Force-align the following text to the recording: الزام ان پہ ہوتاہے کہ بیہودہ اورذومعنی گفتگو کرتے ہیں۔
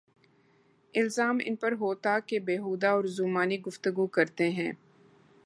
الزام 0.95 1.37
ان 1.45 1.55
پہ 1.55 1.67
ہوتاہے 1.79 2.19
کہ 2.27 2.39
بیہودہ 2.39 2.87
اورذومعنی 2.87 3.61
گفتگو 3.61 4.07
کرتے 4.07 4.49
ہیں۔ 4.49 4.71